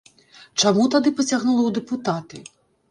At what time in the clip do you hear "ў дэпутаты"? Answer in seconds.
1.69-2.45